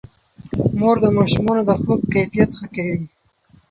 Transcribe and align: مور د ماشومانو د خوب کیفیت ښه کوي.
مور 0.79 0.95
د 1.03 1.05
ماشومانو 1.17 1.61
د 1.69 1.71
خوب 1.81 1.99
کیفیت 2.13 2.49
ښه 2.57 2.67
کوي. 2.75 2.97